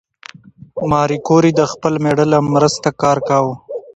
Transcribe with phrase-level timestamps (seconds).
[0.91, 3.53] ماري کوري د خپل مېړه له مرسته کار کاوه.